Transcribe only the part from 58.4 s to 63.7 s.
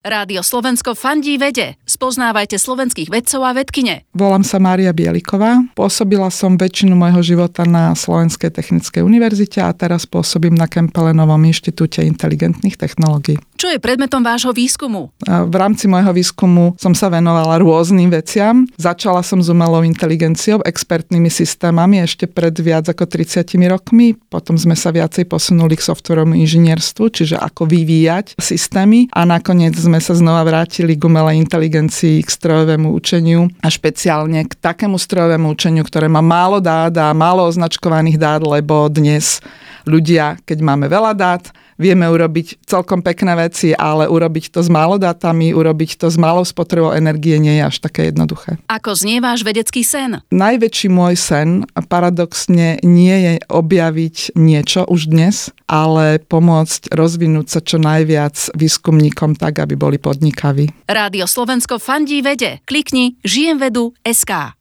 výskumníkom tak, aby boli podnikaví. Rádio Slovensko fandí vede. Klikni žijem